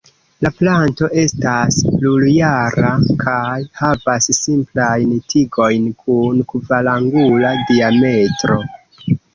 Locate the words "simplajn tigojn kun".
4.41-6.45